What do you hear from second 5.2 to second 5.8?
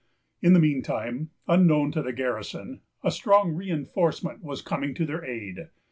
aid.